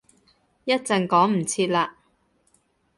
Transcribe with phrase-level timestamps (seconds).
[0.65, 1.91] 一陣趕唔切喇